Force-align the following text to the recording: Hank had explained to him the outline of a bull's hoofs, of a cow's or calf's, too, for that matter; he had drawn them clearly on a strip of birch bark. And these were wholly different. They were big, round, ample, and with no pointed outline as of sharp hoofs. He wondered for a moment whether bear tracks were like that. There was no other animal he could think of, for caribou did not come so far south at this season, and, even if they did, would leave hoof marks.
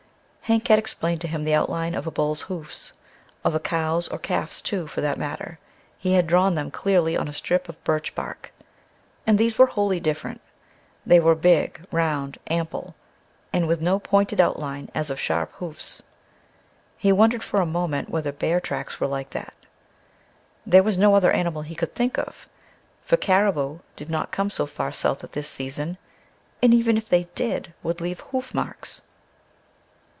Hank 0.45 0.67
had 0.67 0.79
explained 0.79 1.21
to 1.21 1.29
him 1.29 1.45
the 1.45 1.53
outline 1.55 1.95
of 1.95 2.05
a 2.05 2.11
bull's 2.11 2.41
hoofs, 2.41 2.91
of 3.41 3.55
a 3.55 3.59
cow's 3.61 4.09
or 4.09 4.19
calf's, 4.19 4.61
too, 4.61 4.85
for 4.85 4.99
that 4.99 5.17
matter; 5.17 5.59
he 5.97 6.11
had 6.11 6.27
drawn 6.27 6.55
them 6.55 6.69
clearly 6.69 7.15
on 7.15 7.29
a 7.29 7.33
strip 7.33 7.69
of 7.69 7.81
birch 7.85 8.13
bark. 8.15 8.51
And 9.25 9.37
these 9.37 9.57
were 9.57 9.67
wholly 9.67 10.01
different. 10.01 10.41
They 11.05 11.21
were 11.21 11.35
big, 11.35 11.85
round, 11.89 12.37
ample, 12.47 12.95
and 13.53 13.65
with 13.65 13.79
no 13.79 13.97
pointed 13.97 14.41
outline 14.41 14.89
as 14.93 15.09
of 15.09 15.21
sharp 15.21 15.53
hoofs. 15.53 16.01
He 16.97 17.13
wondered 17.13 17.43
for 17.45 17.61
a 17.61 17.65
moment 17.65 18.09
whether 18.09 18.33
bear 18.33 18.59
tracks 18.59 18.99
were 18.99 19.07
like 19.07 19.29
that. 19.29 19.53
There 20.65 20.83
was 20.83 20.97
no 20.97 21.15
other 21.15 21.31
animal 21.31 21.61
he 21.61 21.75
could 21.75 21.95
think 21.95 22.17
of, 22.17 22.49
for 23.05 23.15
caribou 23.15 23.79
did 23.95 24.09
not 24.09 24.31
come 24.33 24.49
so 24.49 24.65
far 24.65 24.91
south 24.91 25.23
at 25.23 25.31
this 25.31 25.47
season, 25.47 25.97
and, 26.61 26.73
even 26.73 26.97
if 26.97 27.07
they 27.07 27.29
did, 27.35 27.73
would 27.83 28.01
leave 28.01 28.19
hoof 28.19 28.53
marks. 28.53 29.01